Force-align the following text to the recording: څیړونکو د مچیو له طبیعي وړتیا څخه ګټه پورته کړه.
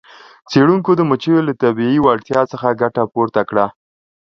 څیړونکو 0.49 0.91
د 0.95 1.01
مچیو 1.09 1.39
له 1.47 1.53
طبیعي 1.63 1.99
وړتیا 2.01 2.41
څخه 2.51 2.77
ګټه 2.81 3.03
پورته 3.13 3.41
کړه. 3.49 3.65